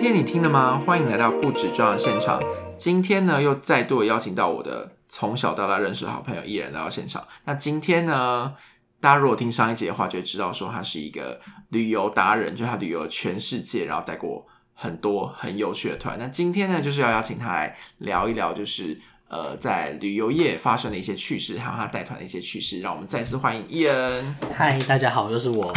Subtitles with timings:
[0.00, 0.80] 今天你听了吗？
[0.86, 2.40] 欢迎来到不止这样的现场。
[2.78, 7.26] 今天呢，又再度邀请到我的从小到大认识的好朋友艺人来到现场。
[7.46, 8.54] 那今天呢，
[9.00, 11.40] 大家如果听上一集的话，就会知道说他是一个
[11.70, 16.16] 旅游达人，就是他旅游全世界，然后带过很多很有趣的团。
[16.16, 18.96] 那今天呢，就是要邀请他来聊一聊，就是
[19.28, 22.80] 呃，在旅游业发生的一些趣事，还有他带团的一些趣事。
[22.80, 24.36] 让我们再次欢迎艺人。
[24.54, 25.74] 嗨，大家好，又是我。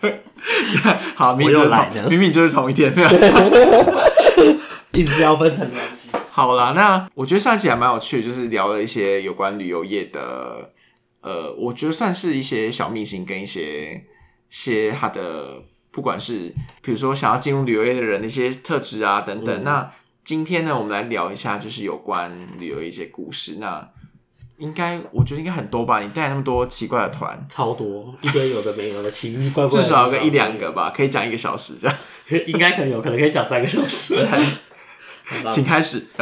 [1.14, 2.92] 好，明明就是明明就是同一天。
[2.94, 3.08] 没有
[4.92, 6.10] 一直要分成两集。
[6.32, 10.70] 好啦，那我觉得上一期还蛮有趣的，就是聊了一些有关旅游业的，
[11.20, 14.02] 呃，我觉得算是一些小秘辛跟一些
[14.48, 19.62] 些他的，不管是比如说想要进入旅游业的人的一些特质啊等等。
[19.62, 19.92] 那
[20.24, 23.58] 今天呢，我们来聊一下就是有关旅游业一些故事。
[23.60, 23.88] 那
[24.60, 26.00] 应该我觉得应该很多吧？
[26.00, 29.82] 你带那么多奇怪的团，超多，一堆有的没有的，奇奇怪怪的。
[29.82, 31.96] 至少有个一两个吧，可以讲一个小时这样。
[32.46, 34.14] 应该可能有，可能可以讲三个小时。
[35.50, 36.06] 请开始。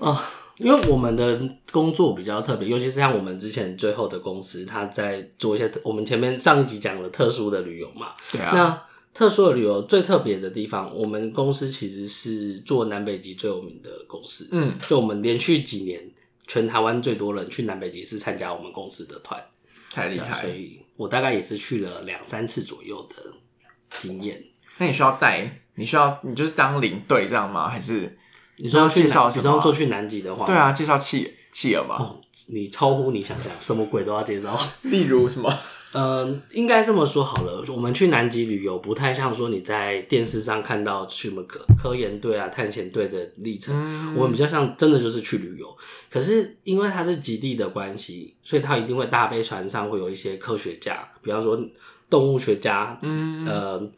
[0.00, 1.40] 啊因为我们的
[1.72, 8.08] 工作比较特别，尤其是像我们之前最后的公司，他在做一些我们前面上一集讲的特殊的旅游嘛。
[8.30, 8.82] 对啊，那
[9.14, 14.48] 特殊的旅游最特别的地方，我们公司其实是做南北极最有名的公司。
[14.52, 15.98] 嗯，就我们连续几年，
[16.50, 19.40] 全台湾最多人去南北极是参加我们公司的团。
[19.88, 20.42] 太厉害了。
[20.42, 23.32] 所以我大概也是去了两三次左右的
[24.00, 24.42] 经验。
[24.78, 25.60] 那你需要带？
[25.76, 27.68] 你需要你就是当领队这样吗？
[27.68, 28.18] 还是
[28.56, 31.94] 你说要介绍你说做去南极的话，对啊，介绍企企鹅嘛？
[32.00, 32.20] 哦，
[32.52, 34.58] 你超乎你想象，什么鬼都要介绍。
[34.82, 35.56] 例如什么？
[35.92, 45.76] 嗯，应该这么说好了，我们去南极旅游不太像说你在电视上看到去什么科科研队啊、探险队的历程，嗯我们比较像真的就是去旅游。
[46.10, 51.60] 可是因为它是极地的关系，所以它一定会大飞船上会有一些科学家，比方说
[52.08, 53.90] 动物学家、嗯呃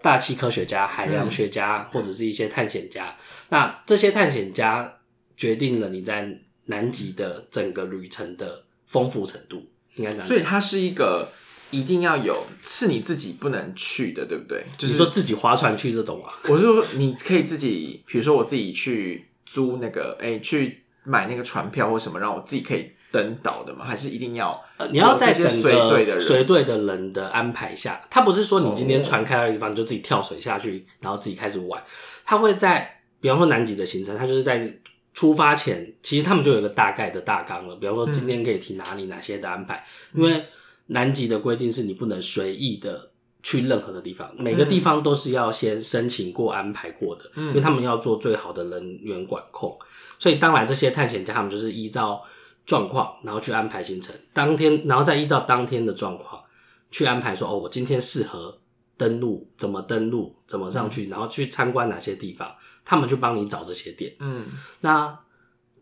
[0.00, 3.16] 大气科学家、海洋学家，或者是一些探险家。
[3.48, 4.94] 那这些探险家
[5.36, 9.66] 决定了你在南极的整个旅程的丰富程度，
[9.96, 10.24] 应该讲。
[10.24, 11.28] 所以它是一个
[11.70, 14.64] 一定要有，是你自己不能去的，对不对？
[14.76, 16.32] 就是你说自己划船去这种啊？
[16.48, 23.84] 我是说，你可以自己，比如说我自己去租那个，哎、去买那个船票或什么，让我自己可以登岛的吗？
[23.84, 31.82] 还是一定要呃，你要在整随队的随队的人的安排下，他不是说你今天船开到地方你就自己跳水下去，然后自己开始玩。
[32.24, 34.70] 他会在，比方说南极的行程，他就是在
[35.14, 37.74] 出发前，其实他们就有一个大概的大纲了。
[37.76, 39.84] 比方说今天可以提哪里，哪些的安排。
[40.14, 40.44] 因为
[40.88, 43.10] 南极的规定是你不能随意的
[43.42, 49.78] 去任何的地方，每个地方都是要先申请过、安排过的，因为他们要做最好的人员管控。
[50.18, 52.22] 所以当然这些探险家他们就是依照
[52.66, 56.42] 状况，然后去安排行程，当天然后再依照当天的状况
[56.90, 58.58] 去安排说，哦，我今天适合
[58.96, 62.52] 登陆，怎么登陆，怎么上去，然后去参观哪些地方，
[62.84, 64.12] 他们去帮你找这些点。
[64.18, 64.44] 嗯，
[64.80, 65.16] 那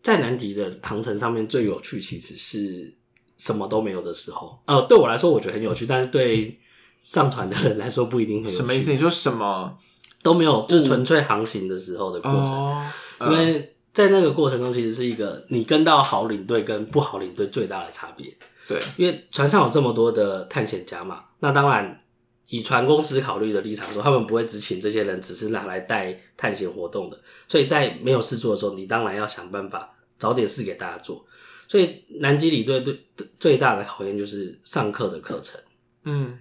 [0.03, 2.93] 在南极的航程上面最有趣其实是
[3.37, 6.59] 什么都没有的时候，呃，对我来说我觉得很有趣，但是对
[7.01, 8.55] 上船的人来说不一定很有趣。
[8.57, 8.91] 什么意思？
[8.91, 9.77] 你说什么？
[10.23, 12.51] 都没有，就是纯粹航行的时候的过程。
[12.51, 12.85] 哦，
[13.21, 18.35] 因为在那个过程中，其实是一个你跟到好领队跟不好领队最大的差别。
[18.67, 22.01] 对，因为船上有这么多的探险家嘛，那当然
[22.49, 27.17] 以船公司考虑的立场说，他们不会只请这些人，只是拿来带探险活动的。
[27.47, 31.23] 所以在没有事做的时候，你当然要想办法找点事给大家做。
[31.67, 35.59] 所以南极领队对对最大的考验就是上课的课程。
[36.03, 36.39] 嗯，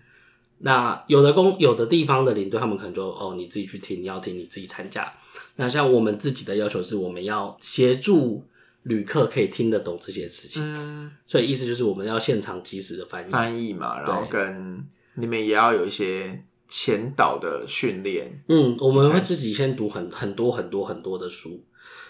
[0.59, 5.13] 那有的公有的地方的领队，他们可能就哦，你自己去听，你要听你自己参加。
[5.57, 8.45] 那像我们自己的要求是，我们要协助
[8.85, 13.33] 旅客可以听得懂这些事情，嗯，所以意思就是我们要现场及时的翻译。
[13.33, 18.45] 翻译嘛，然后跟你们也要有一些前导的训练。
[18.49, 21.65] 嗯，我们会自己先读很很多很多很多的书，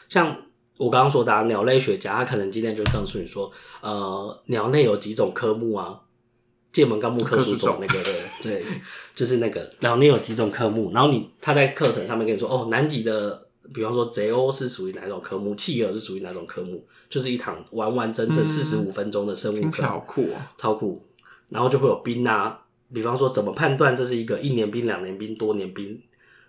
[0.08, 0.42] 像
[0.76, 3.50] 我刚刚说的、啊、鸟类学家，他可能今天就告诉你说，
[3.80, 6.00] 呃，鸟类有几种科目啊，
[6.72, 8.64] 界门纲目科属种那个对对，
[9.16, 20.36] 就是那个鸟类有几种科目，然后你他在课程上面跟你说，哦，南极的，比方说贼鸥是属于哪种科目，企鹅是属于哪种科目，就是一堂完完整整四十五分钟的生物课听起来，好酷哦！
[20.58, 21.02] 超酷。
[21.48, 22.60] 然后就会有冰啊，
[22.92, 26.02] 比方说怎么判断这是一个一年冰、两年冰、多年冰，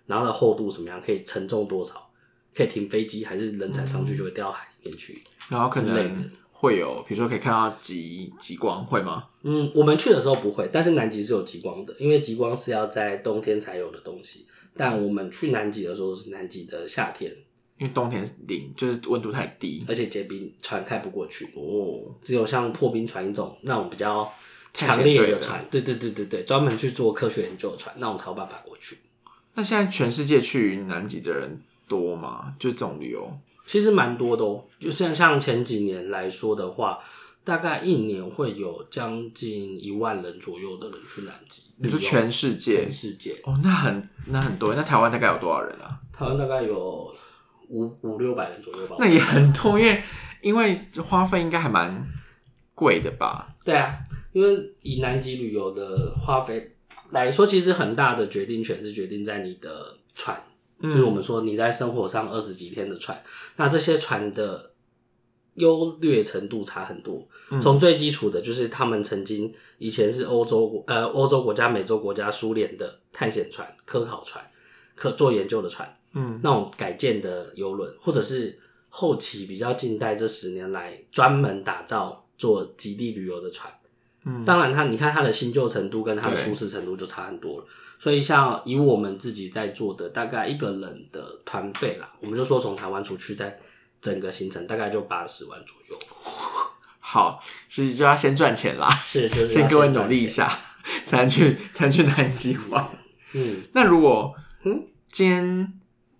[0.07, 2.09] 然后的厚度什么样，可以承重多少，
[2.57, 5.21] 可以停飞机，还是人踩上去就会掉到海里面去。
[5.47, 9.25] 然后可之类的能会有，比如说可以看到极极光，会吗？
[9.43, 14.47] 嗯，我们去的时候不会，但是南极是有极光的，因为极光是要在冬天才有的东西。
[14.75, 17.31] 但我们去南极的时候是南极的夏天，
[17.77, 22.13] 因为冬天零就是温度太低而且结冰，船开不过去，哦。
[22.23, 24.27] 只有像破冰船一种那种比较
[24.73, 28.97] 强烈的船，对对对对对，专门去做科学研究的船，那种才有办法过去。
[29.53, 32.53] 那现在全世界去南极的人多吗？
[32.59, 34.65] 就这种旅游，其实蛮多的哦。
[34.79, 36.99] 就像像前几年来说的话，
[37.43, 41.63] 大概一年会有将近一万人左右的人去南极。
[41.77, 42.91] 你说全世界全？
[42.91, 44.75] 世界，哦，那很那很多。
[44.75, 45.99] 那台湾大概有多少人啊？
[46.11, 47.13] 台湾大概有
[47.69, 48.97] 五五六百人左右吧。
[48.99, 50.03] 那也很多，因为
[50.41, 52.03] 因为花费应该还蛮
[52.73, 53.55] 贵的吧？
[53.63, 53.97] 对啊，
[54.33, 56.75] 因为以南极旅游的花费
[57.11, 60.41] 来说，其实很大的决定权是决定在你的船，
[60.81, 63.21] 就是我们说你在生活上二十几天的船，
[63.55, 64.73] 那这些船的
[65.55, 67.27] 优劣程度差很多。
[67.61, 74.45] 从最基础的就是他们曾经以前是欧洲呃欧洲国家、美洲国家、苏联的探险船、科考船、
[74.95, 78.59] 可做研究的船，嗯，那种改建的游轮，或者是
[78.89, 83.73] 后期比较近代这十年来专门打造做极地旅游的船。
[84.27, 87.65] 嗯当然它你看它的新旧程度跟它的舒适程度就差很多了。
[87.97, 93.57] 所以像以我们自己在做的，大概一个人的团费啦，我们就说从台湾出去，在
[93.99, 95.99] 整个行程大概就八十万左右。
[96.99, 100.27] 好，所以就要先赚钱啦，是，就是先各位努力一。
[100.27, 100.59] 下，
[101.05, 102.87] 才能去才能去南极玩。
[103.33, 104.33] 嗯，那如果
[104.63, 105.73] 嗯今天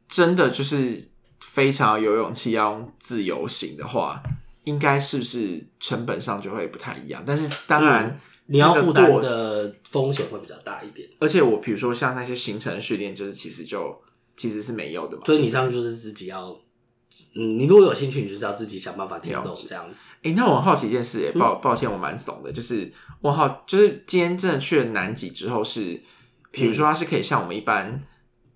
[0.07, 1.09] 真的就是
[1.39, 4.24] 非常有勇气要用自由行的话，
[4.68, 7.24] 应该是不是成本上就会不太一样？
[7.25, 13.98] 但是当然，你要负担的风险会比较大一点，而且我比如说像那些行程训练，就是其实就
[14.36, 15.24] 其实是没有的嘛。
[15.25, 16.44] 所以你上去就是自己要，
[17.34, 20.02] 嗯，你如果有兴趣，你就是要自己想办法听懂这样子。
[20.24, 22.92] 哎、那我很好奇一件事、诶嗯抱抱歉，我蛮怂的，就是
[23.22, 26.02] 我好，就是今天真的去了南极之后是，
[26.52, 28.02] 比如说它是可以像我们一般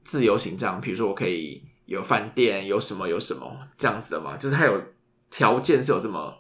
[0.04, 4.36] 自由行这样，比如说我可以有饭店，有什么有什么这样子的吗？
[4.36, 4.82] 就是它有
[5.32, 6.36] 条件是有这么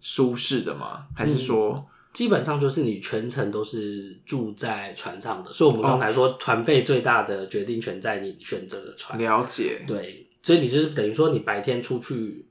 [0.00, 1.06] 舒适的吗？
[1.14, 9.18] 还是说，基本上就是你全程都是住在船上的，所以我们刚才说船费最大的决定权在你选择的船。
[9.18, 9.84] 了解？
[9.86, 12.48] 对，所以你就是等于说你白天出去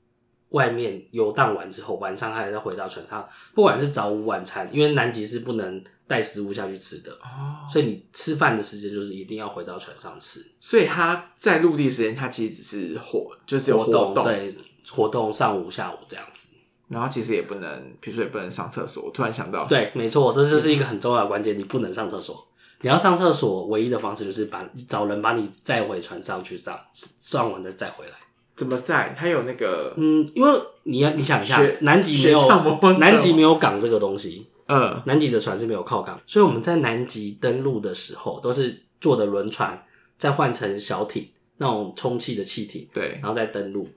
[0.50, 10.44] 外面游荡完之后，晚上还要回到船上，不管是早午晚餐，因为南极是不能带食物下去吃的，哦，所以你吃饭的时间就是一定要回到船上吃。
[10.60, 14.54] 所以它在陆地时间，它其实只是活，就是有活活动，对
[14.90, 16.48] 活动上午下午这样子。
[16.88, 19.04] 然后其实也不能，比如说也不能上厕所。
[19.04, 22.46] 我突然想到，对，没错，这就是一个很重要的关键，你不能上厕所。
[22.82, 28.12] 你要上厕所，唯一的方式就是把找人把你载回船上去上，上完再再回来。
[28.56, 29.14] 怎么载？
[29.16, 39.80] 它有那个，嗯，因为你要你想一下，南极没有南极没有港这个东西，嗯，南极的船是没有靠港，所以我们在南极登陆的时候都是坐的轮船，
[40.18, 41.28] 再换成小艇
[41.58, 43.18] 那种充气的气艇，对。
[43.22, 43.88] 然后再登陆，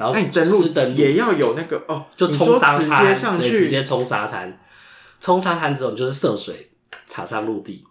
[0.00, 4.58] 然后那你登陆也要有那个哦，就冲沙直接滩，上去，对直接冲沙滩，
[5.20, 6.70] 冲沙滩之后你就是涉水
[7.06, 7.84] 踩上陆地，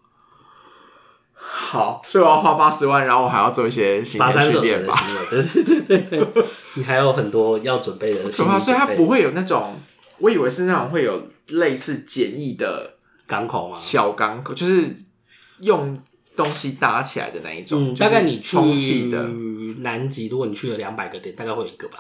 [1.36, 4.96] 好，所以我要花八十万，然后我还要做一些行跋前山涉水的训练吧。
[4.96, 8.60] 行为，对对对对对，你还有很多要准备的可怕，心理。
[8.60, 9.80] 所以它不会有那种，
[10.18, 12.96] 我以为是那种会有类似简易的
[13.28, 13.78] 港口吗？
[13.78, 14.96] 小港口，就是
[15.60, 15.96] 用
[16.42, 17.92] 东西搭起来的那一种。
[17.92, 22.00] 嗯，大概你充气的，去南极，如果你去了两百个点，大概会有一个吧。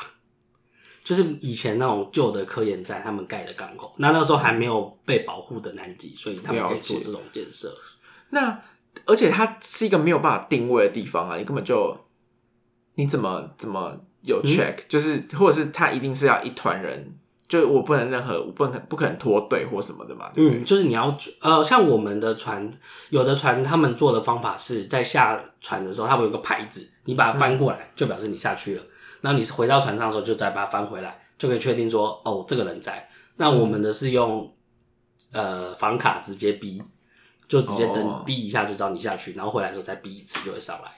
[1.03, 7.75] 就是以前那种旧的科研站他们盖的港口，那那时候还没有被保护的南极，所以他们可以做这种建设。
[8.29, 8.61] 那
[9.05, 11.97] 而且它是一个没有办法定位的地方啊，你根本就
[12.95, 17.17] 你怎么怎么嗯有 check，、就是或者是他一定是要一团人，
[17.49, 20.59] 就我不能任何我不能不可能脱队或什么的嘛，对不对？
[20.59, 22.71] 嗯，就是你要呃，像我们的船，
[23.09, 28.83] 有的船他们做的方法是在下船的时候，他们有个牌子，你把它翻过来，就表示你下去了。
[29.21, 33.09] 然后你是回到船上的时候，就再把它翻回来，就可以确定说，哦，这个人在。
[33.37, 34.53] 那我们的是用
[35.31, 36.79] 呃房卡直接逼，
[37.47, 40.91] 就直接哦登逼一下就知道你下去，然后回来的时候再逼一次就会上来了。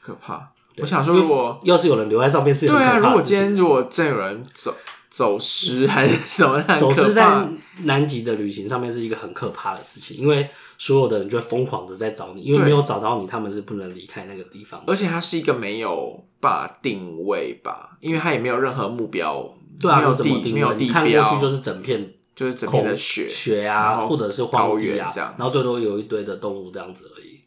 [0.00, 0.52] 可怕。
[0.80, 4.72] 我想说，如果要是有人留在上面是有对啊，如果今天如果真有人走
[5.10, 7.48] 走失还是什么，很走失在。
[7.84, 10.48] 南极的旅行上面是一个很可怕的事情，因为
[10.78, 14.82] 所有的人就会疯狂的在找你，因为没有找到你，他们是不能离开那个地方。
[14.84, 20.54] 而且它是一个没有把定位吧，因为它也没有任何目标，对啊，没有怎么地定位？
[20.54, 27.38] 没有地你看过，去就是整片就是整片的雪，雪然啊，或者是荒原啊原这样，然后最多有一堆的动物这样子而已。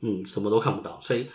[0.00, 1.26] 嗯，什么都看不到，所以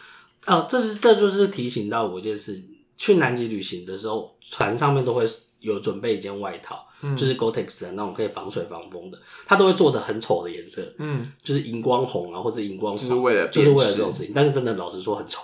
[0.45, 2.59] 呃，这是这就是提醒到我一件事：
[2.97, 5.25] 去南极旅行的时候，船上面都会
[5.59, 14.31] 有准备一件外套，嗯就是 Gore-Tex 的那种可以防水防风的，它都会做的很丑的颜色，嗯，就是荧光红啊，或者荧光黄，就是为了就是为了这种事情。
[14.33, 15.41] 但是真的老实说很丑，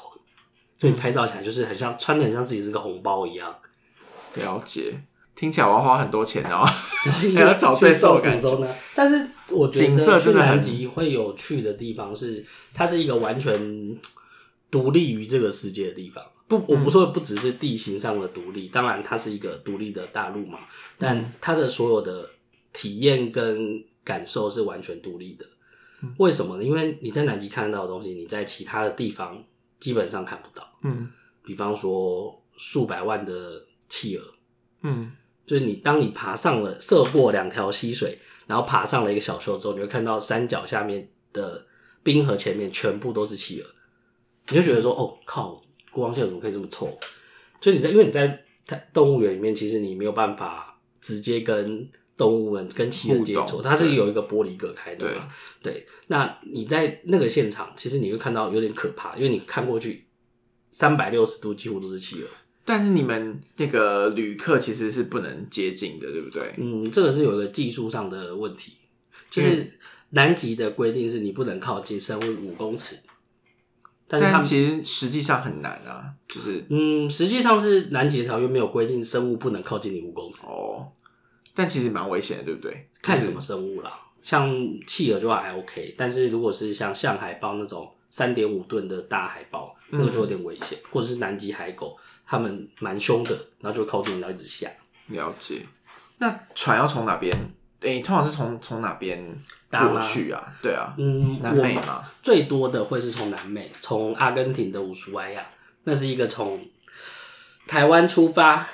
[0.77, 3.55] 所以你拍照起来就是很像穿的很像自己是个红包一样，
[4.35, 5.03] 了解。
[5.33, 6.63] 听起来我要花很多钱哦，
[7.33, 8.59] 还要找对手的感受。
[8.59, 8.67] 呢。
[8.93, 13.97] 但是我觉景色得去南极会有趣的地方是，它是一个完全
[14.69, 16.23] 独立于这个世界的地方。
[16.59, 20.59] 不，我不说不只是地形上的独立，当然它是一个独立的大陆嘛，
[20.97, 22.29] 但它的所有的
[22.73, 25.45] 体验跟感受是完全独立的。
[26.17, 26.63] 为什么呢？
[26.63, 29.41] 因为你在南极看到的东西，你在其他的地方
[29.79, 30.67] 基本上看不到。
[30.83, 31.09] 嗯
[31.43, 34.23] 比方说数百万的企鹅，
[34.81, 35.11] 嗯，
[35.45, 41.65] 就是你当你爬上了涉过两条溪水，然后爬上了一个小丘之后，你会看到山脚下面的
[42.03, 43.67] 冰河前面全部都是企鹅，
[44.49, 46.97] 你就觉得说，哦靠，国王蟹怎么可以这么臭？
[47.59, 55.27] 就你在，因为你在它动物园里面，其实你没有办法直接跟动物们跟企鹅接触，它是有一个玻璃隔开的嘛。
[55.61, 60.07] 对，那你在那个现场，其实你会看到有点可怕，因为你看过去
[60.69, 62.27] 三百六十度几乎都是企鹅。
[62.63, 66.53] 但是你们那个旅客其实是不能接近的，对不对？
[66.57, 68.73] 嗯，这个是有一个技术上的问题，
[69.31, 69.71] 就是
[70.11, 72.95] 南极的规定是你不能靠近生物五公尺，
[74.11, 80.91] 但是他其实实际上很难啊，就是嗯，实际上是南极的条约没有规定生物不能靠近你五公尺，哦，
[81.55, 82.89] 但其实蛮危险的，对不对？
[83.01, 83.91] 看什么生物啦，
[84.21, 84.53] 像
[84.85, 94.69] 企鹅就还 OK，但是如果是像象海豹那种三点五吨的大海豹，那个就有点危险，或者是南极海狗，它们蛮凶的，然后就会靠近你，然后一直下。
[95.07, 95.61] 了解。
[96.17, 97.33] 那船要从哪边？
[97.79, 99.35] 诶、通常是从从哪边
[99.71, 100.53] 过去啊？
[100.61, 102.03] 对啊，嗯，南我美嘛。
[102.21, 105.47] 最多的会是从南美，从阿根廷的乌苏埃亚，
[105.85, 106.63] 那是一个从
[107.67, 108.67] 台湾出发，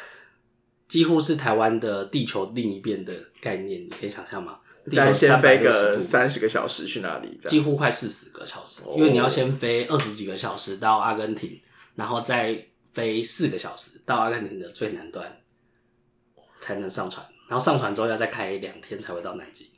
[0.87, 4.59] 几乎是台湾的地球另一边的概念，你可以想象吗？
[4.89, 11.59] 地球先飞个三十个小时去那里，几乎快四十个小时，哦因为你要先飞二十几个小时到阿根廷，
[11.95, 12.57] 然后再
[12.93, 15.41] 飞四个小时到阿根廷的最南端，
[16.61, 17.25] 才能上船。
[17.49, 19.69] 然后上船之后要再开两天才会到南极，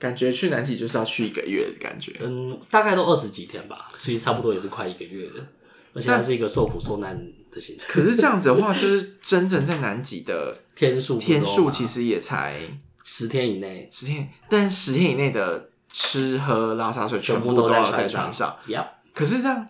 [0.00, 2.16] 感觉去南极就是要去一个月的感觉。
[2.20, 5.46] 嗯，大概都二十几天吧，所以差不多也是快一个月了。
[5.92, 7.16] 而且它是一个受苦受难
[7.52, 12.60] 的行程，可是这样子的话， 就是真正在南极的天数天数其实也才
[13.04, 18.56] 十天以内十天，但十天以内的吃喝拉撒睡全部部都要在在船上。
[18.68, 19.68] Yep，可是这样，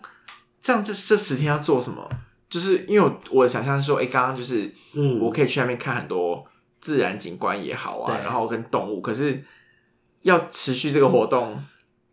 [0.61, 2.07] 这样这这十天要做什么？
[2.47, 6.45] 就是因为我我想象是说，哎、刚刚就是嗯，我可以去那边看很多
[6.79, 9.43] 自然景观也好啊，然后跟动物，可是
[10.23, 11.63] 要持续这个活动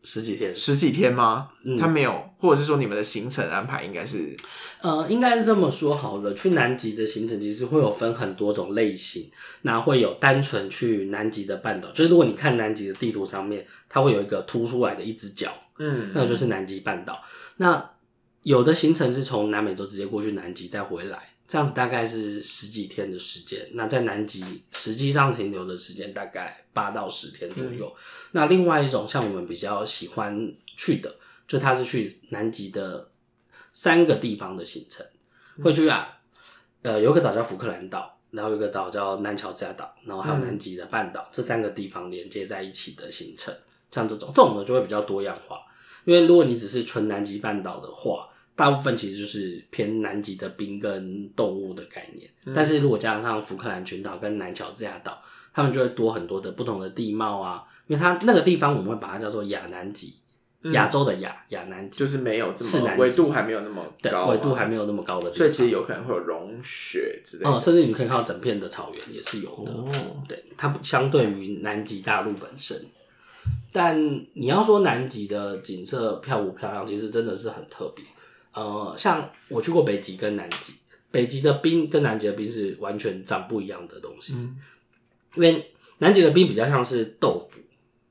[0.02, 1.48] 十几天，十几天吗？
[1.64, 4.34] 嗯他没有，或者是说你们的行程安排应该是
[4.80, 6.32] 呃，应该是这么说好了。
[6.34, 9.30] 去南极的行程其实会有分很多种类型，
[9.62, 17.20] 那会有单纯去南极的半岛，就是如果你看南极的地图上面，它会有一个凸出来的一只脚，嗯那就是南极半岛。
[17.56, 17.90] 那
[18.44, 21.18] 有的行程是从南美洲直接过去南极再回来，
[21.49, 23.67] 这样子大概是十几天的时间。
[23.73, 27.90] 那在南极实际上停留的时间大概八到十天左右。
[28.33, 31.17] 那另外一种像我们比较喜欢去的，
[31.49, 33.11] 就它是去南极的
[33.73, 35.05] 三个地方的行程，
[35.64, 36.21] 会去啊，
[36.83, 43.55] 呃，有一个岛叫福克兰岛，然后有一个岛叫南乔治亚岛，然后还有南极的半岛，这三个地方连接在一起的行程。
[43.90, 45.62] 像这种这种的就会比较多样化，
[46.05, 52.28] 因为如果你只是纯南极半岛的话，大部分其实就是偏南极的冰跟动物的概念。
[52.52, 55.22] 但是如果加上福克兰群岛跟南乔治亚岛，
[55.54, 60.14] 他们就会多很多的不同的地貌啊，因为它那个地方我们会把它叫做亚南极，
[60.72, 67.50] 亚洲的亚亚南极，就是没有这么纬度还没有那么，高、啊，纬度还没有那么高的地方，所以其实有可能会有融雪之类的。
[67.50, 69.70] 哦，甚至你可以看到整片的草原也是有的。
[69.72, 69.88] 哦
[70.26, 72.84] 对，它不相对于南极大陆本身，
[73.72, 73.96] 但
[74.34, 78.04] 你要说南极的景色漂不漂亮，其实真的是很特别。
[78.52, 80.75] 呃，像我去过北极跟南极，
[81.11, 84.57] 北极的冰跟南极的冰是完全长不一样的东西，嗯
[85.35, 87.61] 因为南极的冰比较像是豆腐，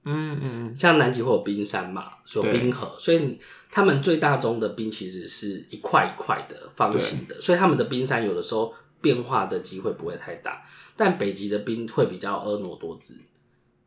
[0.05, 3.39] 嗯嗯像南极会有冰山嘛，有对冰河，所以
[3.69, 10.63] 他们最大宗的冰其实是一块一块的方形的，所以他们的冰山有的时候变化的机会不会太大。
[10.95, 13.15] 但北极的冰会比较婀娜多姿，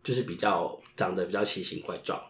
[0.03, 2.21] 就是比较长得比较奇形怪状。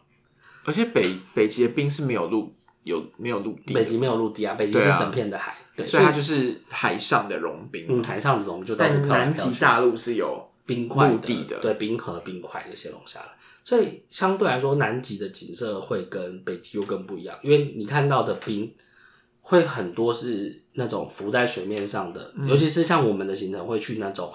[0.65, 7.87] 而且北北极的冰是没有陆有没有陆地，北极没有陆地啊，北极是整片的海，对，所以它就是海上的融冰。
[7.89, 9.39] 嗯海上的融就到处但飘来飘去。
[9.41, 13.27] 南极大陆是有冰块陆地的对冰河、冰块这些融下来，
[13.65, 18.73] 所以相对来说，南极的景色会跟北极又更不一样，因为你看到的冰
[19.41, 24.33] 会很多是那种浮在水面上的，嗯尤其是像我们的行程会去那种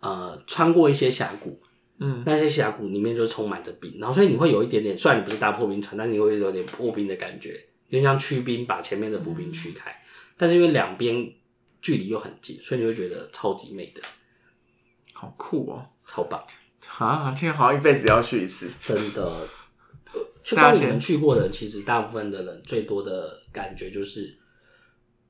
[0.00, 1.60] 呃穿过一些峡谷，
[1.98, 9.94] 嗯，那些峡谷里面就充满着冰，然后所以你会有一点点，虽然你不是大破冰船，但你会有点破冰的感觉，有点像驱兵把前面的伏兵驱开，
[10.36, 11.32] 但是因为两边
[11.80, 14.02] 距离又很近，所以你会觉得超级美的，
[15.12, 15.86] 好酷哦！
[16.06, 16.42] 超棒。
[16.98, 18.68] 啊，天，好像一辈子要去一次。
[18.84, 19.22] 真的，
[20.12, 24.36] 呃去大家先光你们去过的人，其实大部分的人最多的感觉就是，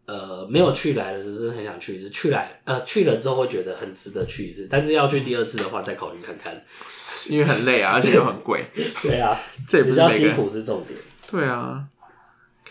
[0.07, 2.09] 呃，没有去来的，只是很想去一次。
[2.11, 6.65] 去来，呃，去了之后会觉得很值得去一次，但是要去第二次的话，再考虑看看。
[7.29, 8.65] 因为很累啊，而且又很贵，
[9.03, 10.35] 对啊，这也不比较辛。
[10.35, 10.99] 苦是重点。
[11.31, 11.87] 对啊。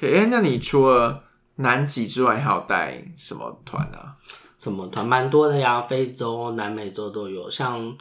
[0.02, 1.24] 哎、那你除了
[1.56, 4.16] 南极之外，还有带什么团啊？
[4.60, 7.50] 什么团蛮多的呀，非洲、南美洲都有。
[7.50, 7.96] 像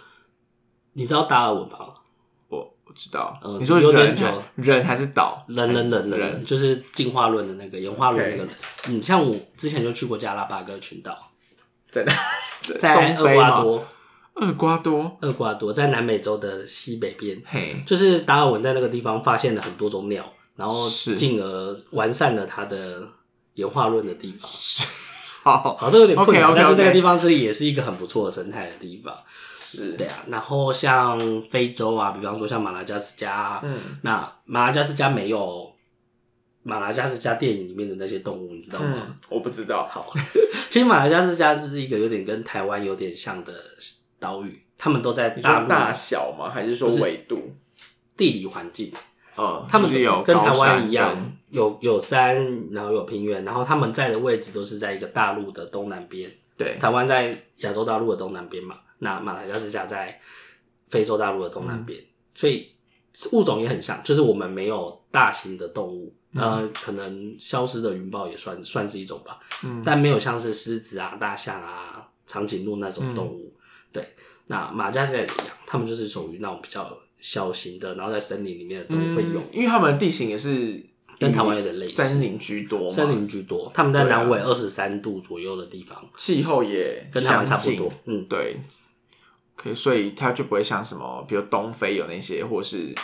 [0.95, 1.79] 你知道达尔文吧？
[2.49, 4.27] 我我知道，呃你说人有点久
[4.57, 5.45] 人还是岛？
[5.49, 8.51] 人人人人就是进化论的那个演化论那个。
[8.89, 11.17] 嗯，像我之前就去过加拉巴哥群岛，
[11.91, 12.13] 在哪？
[12.81, 13.35] 在厄？
[13.35, 13.87] 瓜多，
[14.35, 15.19] 厄瓜多。
[15.21, 17.41] 厄瓜多在南美洲的西北边。
[17.47, 20.25] 嘿，就是达尔文在那个地方发现了很多种鸟，
[20.57, 23.07] 然后是进而完善了他的
[23.55, 24.51] 演化论的地方。
[25.45, 29.17] 好，好，这有点困难但是那个地方是也是一个很不错的生态的地方。
[29.53, 31.19] 是对啊，然后像
[31.51, 35.73] 非洲啊，比方说像马拉加斯加、啊，嗯，那马拉加斯加没有
[36.63, 38.95] 马拉加斯加电影里面的那些动物，你知道吗？
[39.07, 39.87] 嗯，我不知道。
[39.89, 40.13] 好，
[40.71, 43.53] 其实马拉加斯加就是一个有点跟台湾有点像的
[44.19, 46.51] 岛屿，他们都在你大大小吗？
[46.51, 47.55] 还是说纬度？
[48.17, 48.91] 地理环境，
[49.37, 56.31] 嗯，他们就是有跟台高山湾一样，有有山，然后有平原，然后他们在的位置都是在一个大陆的东南边。
[56.57, 60.19] 对，台湾在亚洲大陆的东南边嘛，那马来西亚在
[60.89, 62.03] 非洲大陆的东南边，
[62.35, 62.71] 所以
[63.33, 73.55] 物种也很像，就是我们没有大型的动物，呃，可能消失的云豹也算算是一种吧，嗯但没有像是狮子啊、大象啊、长颈鹿那种动物。
[73.93, 74.15] 对，
[74.47, 79.41] 那马加斯加也一样，他们就是属于那种比较小型的，然后在森林里面的动物会有。
[79.41, 80.85] 嗯，因为他们的地形也是
[81.19, 87.93] 跟台湾有点类似森林居多嘛，森林居多，他们在南纬二十三度左右的地方，气候也跟台湾差不多。
[88.05, 88.59] 嗯，对，
[89.57, 92.95] 可以，所以它就不会像什么，比如东非有那些，或是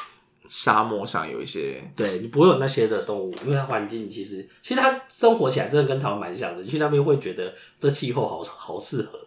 [0.49, 6.63] 沙漠上有一些，对你不会有那些的动物，因为它环境其实其实它生活起来真的跟台湾蛮像的。
[6.63, 9.19] 你去那边会觉得这气候好好适合，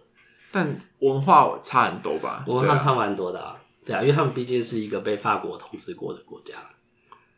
[0.51, 2.45] 但文化差很多吧？
[2.47, 3.59] 文化差蛮多的啊。
[3.85, 6.55] 对啊，因为他们毕竟是一个被法国统治过的国家。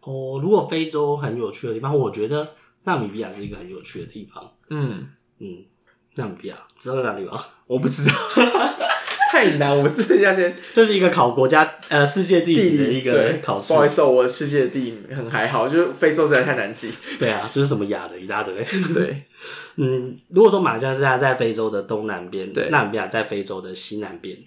[0.01, 2.55] 哦，如果非洲很有趣的地方，我觉得
[2.85, 4.53] 纳米比亚是一个很有趣的地方。
[4.69, 5.07] 嗯，
[5.39, 5.65] 嗯，
[6.15, 7.43] 纳米比亚知道在哪里吗？
[7.67, 8.13] 我不知道，
[9.29, 13.79] 太难，我是不是要先 这是一个考国家呃世界地地理的一个考试不。
[13.79, 16.89] 好意思哦，我的世界地理很还好，就是非洲实在太难记。
[17.19, 18.65] 对啊，就是什么亚的一大堆。
[18.93, 19.21] 对，
[19.75, 24.37] 嗯，如果说马加斯加在非洲的东南边，对纳米比亚在非洲的西南边，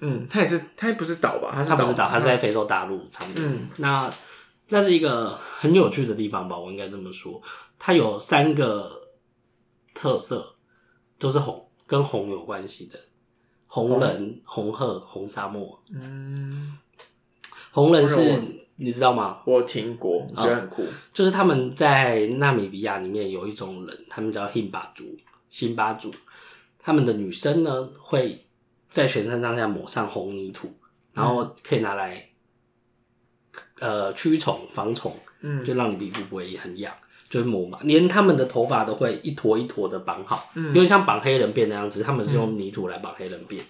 [0.00, 1.50] 嗯，它也是，它不是岛吧？
[1.54, 3.36] 它是它不是岛，吗它是在非洲大陆上面。
[3.38, 4.12] 嗯，那
[4.68, 7.40] 那是一个很有趣的地方吧，我应该这么说。
[7.78, 9.08] 它有三个
[9.94, 10.56] 特色，
[11.18, 12.98] 都是红，跟红有关系的。
[13.66, 15.82] 红人、红鹤、红沙漠。
[15.92, 16.78] 嗯，
[17.70, 18.40] 红人是
[18.76, 19.42] 你知道吗？
[19.44, 20.84] 我听过，我觉得很酷。
[21.12, 25.04] 就是他们在纳米比亚里面有一种人，他们叫辛巴族，
[25.50, 26.12] 辛巴族。
[26.78, 28.47] 他们的女生呢，会
[28.90, 30.72] 在全身上下抹上红泥土，
[31.12, 32.28] 然后可以拿来
[33.80, 36.92] 呃驱虫、防虫，嗯就让你皮肤不会很痒。
[37.30, 42.02] 就是抹嘛，连他们的头发都会一坨一坨的绑好，嗯有点像绑黑人辫那样子。
[42.02, 43.60] 他们是用泥土来绑黑人辫，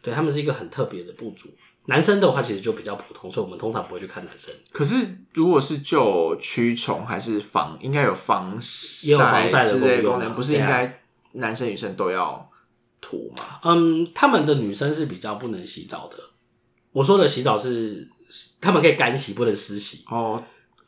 [0.00, 1.48] 对他们是一个很特别的部族。
[1.86, 4.54] 男生的话其实就比较普通，所以我们通常不会去看男生。
[4.70, 4.94] 可是
[5.32, 8.56] 如果是就驱虫还是防，应该有防
[9.02, 11.00] 也有防晒的之类功能，不是应该
[11.32, 12.49] 男生女生都要
[13.00, 13.60] 涂吗？
[13.64, 16.16] 嗯，他们的女生是比较不能洗澡的。
[16.92, 18.08] 我说的洗澡是，
[18.60, 20.04] 他们可以干洗，不能湿洗。
[20.08, 20.42] 哦，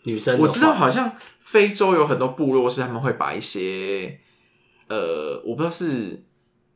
[0.05, 4.19] 女生我知道，好像非洲有很多部落是他们会把一些
[4.89, 6.25] 呃，我不知道是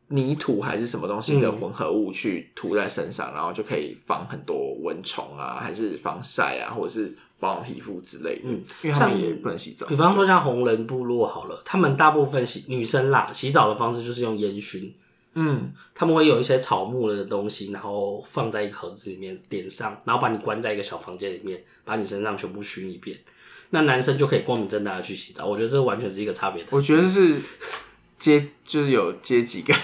[0.09, 8.43] 泥土还是什么东西的嗯混合物去涂在身上，然后就可以防很多蚊虫啊，还是防晒啊，或者是保养皮肤之类的。
[8.45, 9.87] 嗯，因为他们也不能洗澡。
[9.87, 14.95] 比方说像红人部落好了，他们大部分洗女生啦，洗澡的方式就是用烟熏。
[15.39, 23.19] 嗯，他们会有一些草木的东西，然后放在一个盒子里面点上，然后把你关在一个小房间里面，把你身上全部熏一遍。
[23.71, 26.69] 那男生就可以光明正大的去洗澡，我觉得这完全是一个差别的。
[26.71, 27.39] 我觉得是
[28.19, 29.79] 阶， 就是有阶级感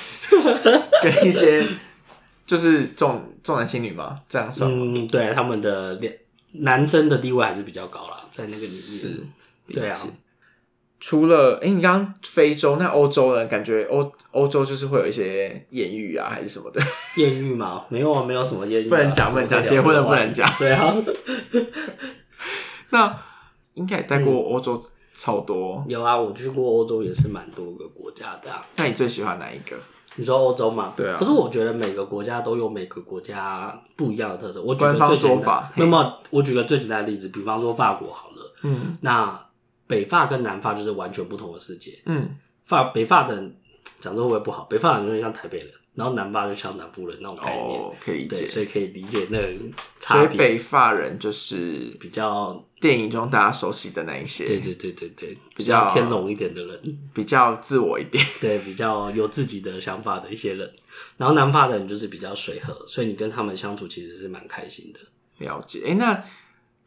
[1.03, 1.63] 跟一些
[2.47, 4.77] 就是重重男轻女嘛，这样算吗？
[4.97, 6.19] 嗯，对，他们的脸
[6.53, 8.71] 男生的地位还是比较高啦，在那个里面。
[8.71, 9.21] 是，
[9.69, 10.01] 对啊。
[11.05, 13.45] 除了哎、诶你刚刚非洲，那欧洲呢？
[13.47, 16.81] 感觉欧欧洲就是会有一些艳遇啊，还是什么的，
[17.19, 17.85] 艳遇吗？
[17.89, 20.95] 没有啊，没有什么艳遇啊、不能讲不能讲结婚了不能讲 对啊，
[22.91, 23.19] 那
[23.75, 24.81] 应该也待过欧洲
[25.13, 25.85] 超多。
[25.89, 28.65] 有啊，我去过欧洲也是蛮多个国家的、啊。
[28.77, 29.77] 那你最喜欢哪一个？
[30.15, 30.93] 你说欧洲嘛？
[30.97, 34.63] 对啊可是我觉得每个国家都有每个国家不一样的特色。
[34.63, 39.47] 我举个最简单说法那么，我举个最简单的例子，比方说法国好了，嗯那
[39.87, 41.99] 北法跟南法就是完全不同的世界。
[42.07, 43.57] 嗯，法北法的人
[44.01, 44.65] 讲这会不会不好？
[44.65, 47.81] 北法人就像台北人，然后南法就像南部人那种概念。
[47.81, 48.49] 哦，可以理对，解。
[48.49, 49.49] 所以可以理解那个
[50.01, 58.25] 差别，以北法人就是比较电影中大家熟悉的那一些，对对对对对，比较较天龙一点的人，比较自我一点。
[58.41, 60.73] 对，比较有自己的想法的一些人。
[61.17, 65.01] 然后南法的人就是比较随和，所以你跟他们相处其实是蛮开心的。
[65.39, 65.83] 了解。
[65.87, 66.23] 哎、那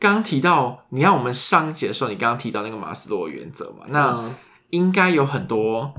[0.06, 4.36] 刚刚提到，你看我们上一节的时候，你刚刚提到那个马斯洛原则嘛，那嗯。
[4.72, 5.94] 应该有很多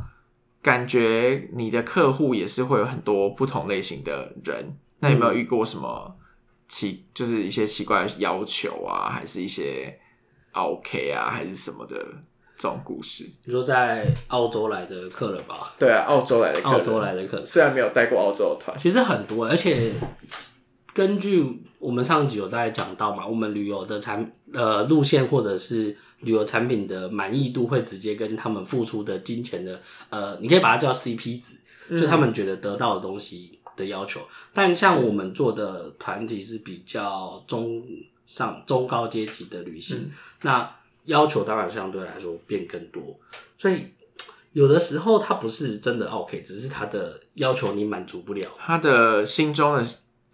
[0.60, 4.76] 感觉，你的客户也是会有很多不同类型的人。
[4.98, 6.16] 那有没有遇过什么
[6.68, 9.98] 奇，就是一些奇怪的要求啊，还是一些
[10.52, 11.96] OK 啊，还是什么的
[12.58, 13.24] 这种故事？
[13.44, 16.78] 你说在澳洲来的客人吧，对啊，澳洲来的客人。
[16.78, 17.46] 澳洲来的客人。
[17.46, 19.92] 虽然没有带过澳洲的团，其实很多，而且
[20.96, 21.44] 根据
[21.78, 29.78] 我们上集有大概讲到嘛，我们旅游的产呃路线或者是旅游产品的满意度会直接跟他们付出的金钱的
[30.08, 34.22] 呃，你可以把它叫 CP 值，就他们觉得得到的东西的要求。
[34.54, 37.82] 但像我们做的团体是比较中
[38.26, 43.20] 上中高阶级的旅行，那要求当然相对来说变更多，
[43.58, 43.88] 所以。
[44.52, 49.86] 有的时候他不是真的 OK，只是他的要求你满足不了，他的心中的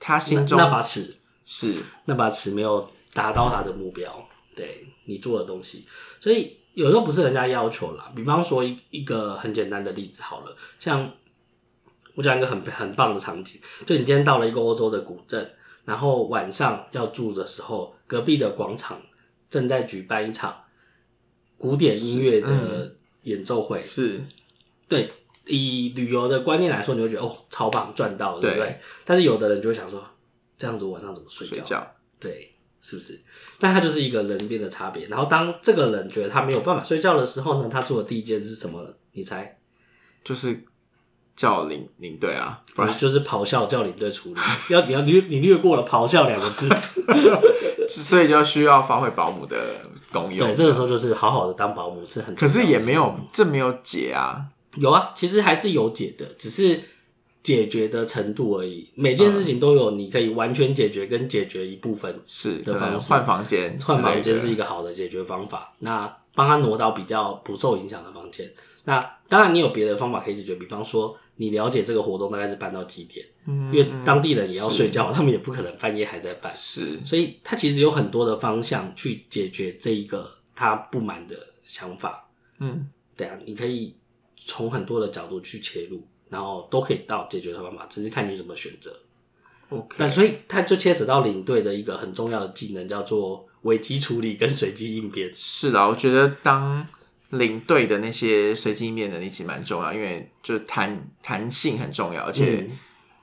[0.04, 1.14] 他心中那把尺，
[1.46, 1.76] 是。
[2.06, 5.86] 那把尺没有达到他的目标，对你做的东西，
[6.20, 8.12] 所以有时候不是人家要求啦。
[8.16, 11.08] 比方说一一个很简单的例子好了，像
[12.16, 19.00] 我讲一个很很棒的场景，就你今天到了一个欧洲的古镇，然后晚上要住的时候，隔壁的广场
[19.48, 20.64] 正在举办一场
[21.56, 24.20] 古典音乐的演奏会，是。
[24.88, 25.10] 对，
[25.46, 28.80] 以旅游的观念来说，你会觉得哦，超棒，赚到了，对不对对？
[29.04, 30.02] 但是有的人就会想说，
[30.56, 31.54] 这样子晚上怎么睡觉？
[31.54, 33.20] 睡觉，对，是不是？
[33.58, 35.06] 但他就是一个人变的差别。
[35.08, 38.90] 然后当这个人觉得他没有办法睡觉的时候呢，他做的第一件是什么呢？
[39.12, 39.58] 你猜？
[40.24, 40.64] 就是
[41.34, 44.40] 叫领领队啊，不然就是咆哮叫领队处理。
[44.70, 46.68] 要你要你你略过了咆哮两个字，
[47.88, 49.56] 所以就需要发挥保姆的
[50.12, 50.46] 功用。
[50.46, 52.40] 对，这个时候就是好好的当保姆是很的。
[52.40, 54.46] 可是也没有这没有解啊，
[54.78, 56.80] 有啊，其实还是有解的，只是
[57.42, 58.88] 解决的程度而已。
[58.94, 65.74] 每件事情都有你可以完全解决跟解决一部分，是的方式换房间换房间是一个好的解决方法。
[65.80, 68.50] 那帮他挪到比较不受影响的房间。
[68.84, 82.28] 那当然，你有别的方法可以解决，比方说你了解这个活动大概是办到几点，因为当地人也要睡觉，他们也不可能半夜还在办，是所以他其实有很多的方向去解决这一个他不满的想法。
[82.58, 83.94] 嗯，对啊，你可以
[84.46, 88.94] 从很多的角度去切入，然后都可以到解决的方法，只是看你怎么选择。
[89.70, 95.30] OK，但所以它就牵扯到领队的一个很重要的技能，叫做危机处理跟随机应变。
[95.34, 96.86] 是啦，我觉得当
[97.30, 102.78] 领队的那些随机应变能力其实蛮重要，因为就是弹弹性很重要，而且嗯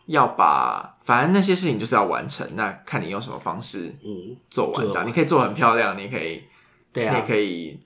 [0.08, 4.84] 要把反正那些事情就是要完成，那看你用什么方式嗯，做完。
[4.84, 6.42] 做这样你可以做很漂亮，你可以，
[6.92, 7.80] 对啊你也，可以，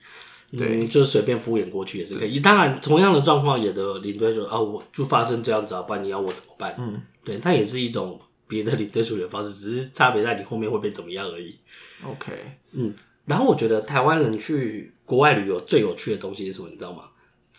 [0.56, 2.40] 对嗯，就是随便敷衍过去也是可以。
[2.40, 6.74] 当然，同样的状况，有的领队说啊，我就发生这样子啊，不然你要我怎么办？
[6.78, 11.56] 嗯，对，它也是一种别的领队处理的方式，只是差别在你后面会被怎么样而已。
[12.04, 12.32] OK，
[12.72, 12.94] 嗯
[13.26, 16.68] 然后我觉得台湾人去国外旅游最有趣的东西是什么？
[16.68, 17.04] 你知道吗？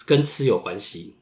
[0.06, 1.16] 跟吃有关系。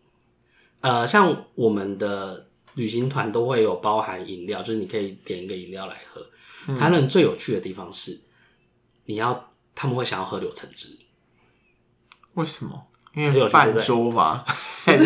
[0.82, 6.22] 呃，像我们的旅行团都会有包含饮料，就是你可以点一个饮料来喝。
[6.76, 8.20] 台湾人最有趣的地方是，
[9.06, 10.90] 你要他们会想要喝柳橙汁。
[12.36, 12.84] 为什么？
[13.16, 14.44] 因为饭桌嘛，
[14.86, 15.06] 还是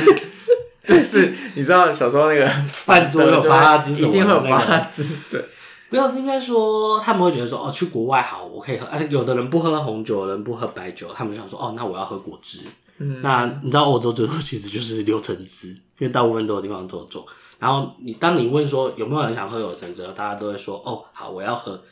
[0.86, 5.44] 就是你知道小时候那个饭桌有八拉汁什么的一定会有那个八拉汁，对，
[5.90, 8.88] 不要应该说他们会觉得说哦，去国外好，我可以喝。
[8.88, 12.60] 而且有的人不喝红酒，有人不喝白酒，他们就想说哦，那我要喝果汁。
[13.00, 17.26] 嗯，那你知道欧洲最多其实就是柳橙汁，因为大部分都有地方都有种。
[17.60, 21.84] 然后你当你问说有没有人想喝柳橙汁，大家都会说哦，好，我要喝。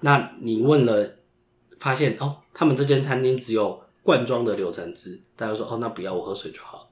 [0.00, 1.10] 那你问了，
[1.80, 6.88] 发现哦，他们这间餐厅只有罐装的柳橙汁，大家说哦，那不要，我喝水就好。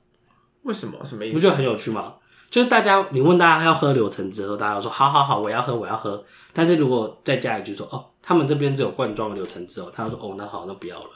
[0.63, 0.99] 为什么？
[1.05, 1.35] 什么意思？
[1.35, 2.15] 不觉得很有趣吗？
[2.51, 6.23] 就是大家，你问大家要喝柳橙汁的时候，大家都说好好好，我要喝，我要喝。
[6.53, 11.11] 但是如果再加一句说哦，他们这边只有罐装的柳橙汁哦，他就说哦，那好，那不要了。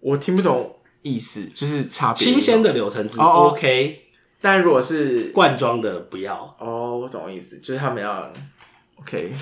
[0.00, 2.24] 我听不懂意思，就是差别。
[2.24, 4.02] 新鲜，的柳橙汁 OK，
[4.40, 6.56] 但如果是罐装的不要。
[6.58, 8.30] 哦，我懂意思，就是他们要
[8.96, 9.32] OK，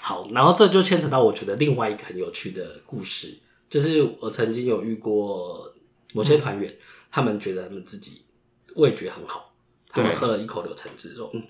[0.00, 3.38] 好，然后这就牵扯到我觉得另外一个很有趣的故事，
[3.74, 5.74] 就是我曾经有遇过
[6.12, 6.72] 某些团员，
[7.10, 8.24] 他们觉得他们自己
[8.76, 9.52] 味觉很好，
[9.88, 11.42] 他们喝了一口柳橙汁，说：“嗯，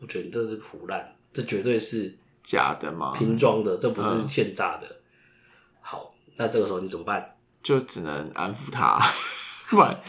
[0.00, 3.12] 我觉得你这是腐烂，这绝对是假的嘛？
[3.12, 4.96] 瓶装的，这不是嗯现榨的。
[5.80, 7.36] 好，那这个时候你怎么办？
[7.62, 9.00] 就只能安抚他，
[9.70, 10.00] 不然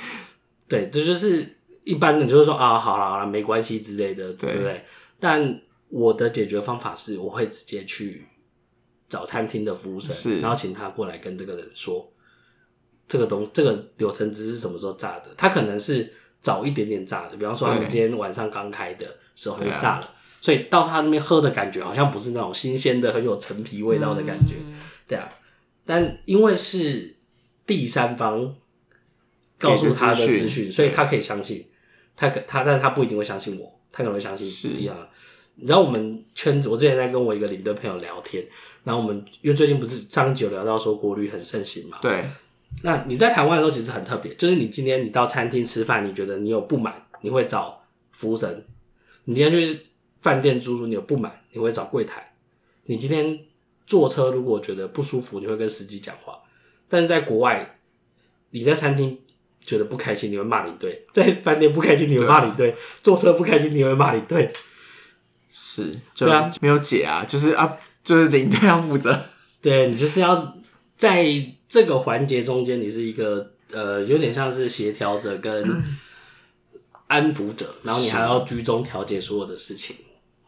[0.68, 4.84] 对，这就是一般的，就是说啊，好了好了，没关系之类的，对对不对？
[5.20, 8.26] 但我的解决方法是，我会直接去
[9.10, 12.10] 找餐厅的服务生，是然后请他过来跟这个人说，
[13.08, 15.30] 这个东这个柳橙汁是什么时候榨的？
[15.36, 25.28] 他可能是早一点点榨的，比方说他们今天晚上刚开的时候就榨了，所以到他那边喝的感觉好像不是那种新鲜的、很有陈皮味道的感觉，嗯对啊。
[25.86, 27.16] 但因为是
[27.66, 28.56] 第三方
[29.58, 31.68] 告诉他的资讯，所以他可以相信。
[32.16, 35.10] 他可他，但是他不一定会相信我，他可能会相信第二。
[35.60, 38.44] 你知道我们圈子，我之前在跟我一个领队朋友聊天，
[38.84, 42.26] 然后我们因为最近不是上一集有聊到说国旅很盛行嘛，对。
[42.84, 48.50] 那你在台湾的时候其实很特别，就是你今天你到餐厅吃饭，你觉得你有不满，你会找服务生；
[49.26, 49.82] 你今天去
[50.22, 52.22] 饭店住宿，你有不满，你会找柜台；
[52.86, 53.40] 你今天
[53.88, 56.40] 坐车如果觉得不舒服，你会跟司机讲话。
[56.88, 57.76] 但是在国外，
[58.52, 59.20] 你在餐厅
[59.66, 64.54] 觉得不开心，你会骂领队；在饭店不开心，你会骂领队；坐车不开心，你会骂领队。
[65.52, 69.26] 是，就对啊没有解啊，就是啊，就是领队要负责，
[69.62, 70.56] 对你就是要
[70.96, 71.26] 在
[71.68, 75.84] 这个环节中间，你是一个呃，有点像是协调者跟
[77.08, 79.96] 安抚者，然后你还要居中调解所有的事情。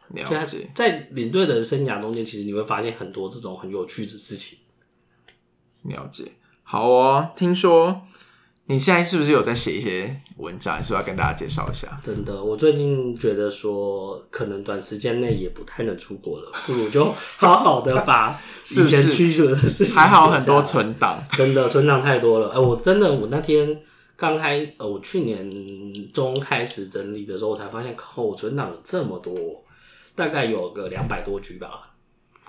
[0.08, 4.58] 了解，在领队的生涯中间，其实你会发现很多这种很有趣的事情。
[5.82, 6.32] 了解。
[6.62, 8.02] 好哦，听说
[8.66, 12.00] 你现在是不是有在写一些文章，是不是要跟大家介绍一下？
[12.02, 22.50] 真的，我最近觉得说，可能短时间内也不太能出国了，不如就好好的把 以前是不是驱逐的事情还好很多存档，真的存档太多了。
[22.50, 23.78] 哎、我真的，我那天
[24.16, 25.50] 刚开，呃，我去年
[26.12, 29.34] 中开始整理的时候，我才发现，靠，我存档有这么多，
[30.14, 31.90] 大概有个两百多 G 吧，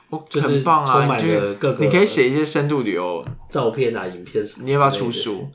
[0.10, 1.17] 哦就是很棒啊！
[1.80, 4.63] 你可以写一些深度旅游，照片啊、影片什么。
[4.63, 5.12] 你要不要出？
[5.12, 5.49] 书？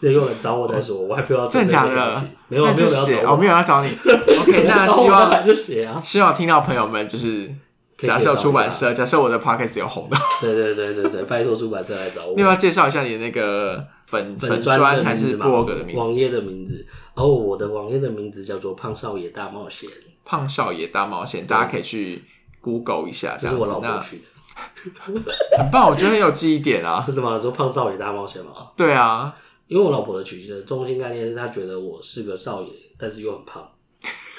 [0.00, 2.22] 这有人找我再说，我还不要真的假的？
[2.48, 3.90] 没有，没有要找我，没有人要找你。
[4.40, 6.00] OK， 那希望就写啊。
[6.02, 7.50] 希望听到朋友们就是，
[7.98, 12.34] 假设有出版社，假设我的 podcast 有红的，对对对对对，拜托出版社来找我。
[12.36, 15.98] 你要不要介绍一下你的那个粉粉砖还是 blog 的名字？
[15.98, 16.86] 网页的名字。
[17.14, 19.88] 哦，我的网页的名字叫做“胖少爷大冒险
[20.22, 22.22] 胖少爷大冒险，大家可以去
[22.60, 24.22] Google 一下，”，这这是我样子那老婆取的。
[25.56, 27.02] 很棒，我觉得很有记忆点啊。
[27.06, 27.38] 真的吗？
[27.40, 28.50] 说“胖少爷大冒险”吗？
[28.76, 29.34] 对啊，
[29.68, 33.68] 因为我老婆的取的中心概念是她觉得我是个少爷，但是又很胖。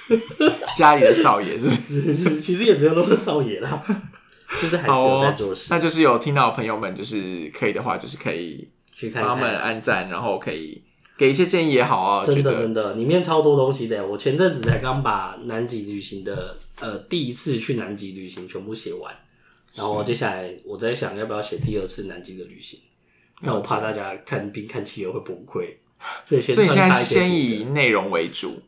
[0.75, 1.71] 家里的少爷是不
[2.13, 2.39] 是？
[2.39, 3.83] 其实也没有那么少爷啦，
[4.61, 5.67] 就是还是有好哦在做事。
[5.69, 9.57] 那就是有听到朋友们，就是可以的话，就是可以去看帮他们。
[9.57, 10.81] 按赞，然后可以
[11.17, 12.23] 给一些建议也好啊。
[12.23, 14.07] 真的真的，里面超多东西的。
[14.07, 19.13] 我前阵子才刚把南极旅行的呃第一次去南极旅行全部写完，
[19.75, 22.79] 然后接下来我在想要不要写第二次南极的旅行，
[23.43, 25.67] 但我怕大家看冰看企鹅会崩溃，
[26.26, 28.62] 所以先所以你现在穿插一些先以内容为主，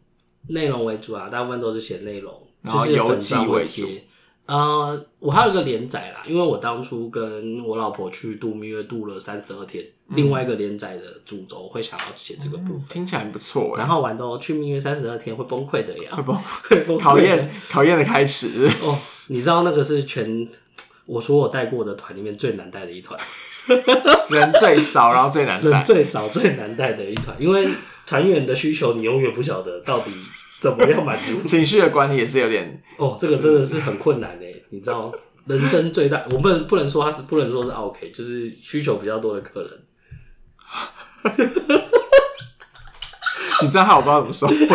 [0.48, 4.04] 内容为主啊，大部分都是写内容，然后就是粉邮寄为主贴。
[4.46, 12.88] 呃，我还有一个连载啦，因为我当初跟我老婆去度蜜月度了三十二天，嗯另外一个连载的主轴会想要写这个部分。
[12.90, 13.80] 听起来很不错哎。
[13.80, 18.98] 然后玩到去蜜月三十二天会崩溃的呀，会 崩会崩溃考验考验的开始，哦！
[19.28, 20.48] 你知道那个是全
[21.10, 23.20] 我说我带过的团里面最难带的一团，
[24.30, 25.82] 人最少，然后最难人带。
[25.82, 27.68] 最少最难带的一团，因为
[28.06, 30.12] 团员的需求你永远不晓得到底
[30.62, 31.42] 怎么样满足。
[31.42, 35.12] 情绪的管理也是有点哦，这个真的是很困难诶，你知道，
[35.48, 39.72] 人生最大，我不能不能说他是不能说是 OK，就是需求比较多的客人。
[43.62, 44.68] 你这样害我不知道怎么收尾。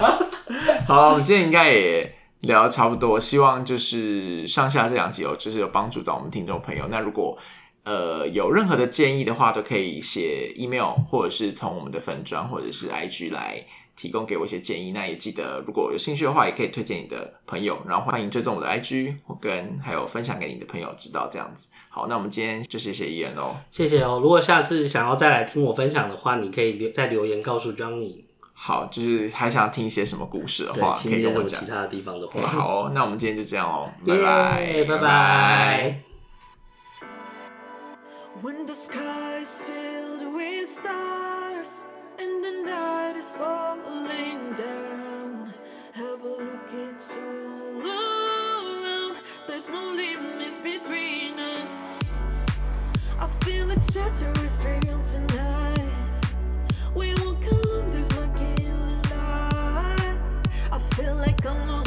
[0.88, 2.14] 好了，我们今天应该也
[2.44, 6.86] 聊得差不多，希望就是上下这两集哦，就是有帮助到我们听众朋友。
[6.88, 7.36] 那如果
[7.84, 13.64] 呃有任何的建议的话，都可以写 email 或者是从我们的粉砖或者是 IG 来
[13.96, 14.90] 提供给我一些建议。
[14.90, 21.68] 那也记得如果有兴趣的话，也可以推荐你的朋友，然后欢迎追踪我的 IG，或跟还有分享给你的朋友知道这样子。
[21.88, 23.54] 好，那我们今天就谢谢伊人哦。
[23.70, 24.18] 谢谢哦。
[24.20, 28.23] 如果下次想要再来听我分享的话，你可以留在留言告诉 Johnny，
[28.66, 31.66] 好，就是还想听一些什么故事的话，，可以跟我讲其。
[31.66, 32.40] 他的地方的话。
[32.46, 36.00] 好哦，那我们今天就这样哦，拜拜，拜拜。
[38.42, 41.84] When the sky is filled with stars
[42.16, 45.52] and the night is falling down,
[45.92, 49.18] have a look, it's all around.
[49.46, 51.90] There's no limits between us.
[53.20, 55.52] I feel extraterrestrial tonight.
[61.44, 61.83] come on.